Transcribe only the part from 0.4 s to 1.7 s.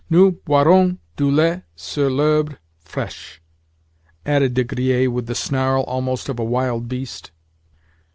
boirons du lait,